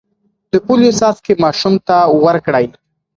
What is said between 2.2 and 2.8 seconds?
ورکړئ.